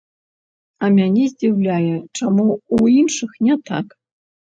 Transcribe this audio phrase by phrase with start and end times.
[0.85, 2.45] А мяне здзіўляе, чаму
[2.77, 3.85] ў іншых не так?